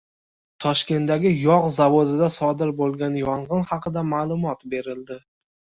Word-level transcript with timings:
Toshkentdagi 0.63 1.33
yog‘ 1.41 1.67
zavodida 1.75 2.31
sodir 2.39 2.75
bo‘lgan 2.81 3.21
yong‘in 3.27 3.65
haqida 3.75 4.09
ma’lumot 4.13 4.71
berildi 4.75 5.23